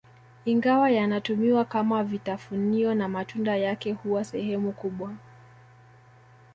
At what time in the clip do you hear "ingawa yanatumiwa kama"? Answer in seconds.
0.45-2.03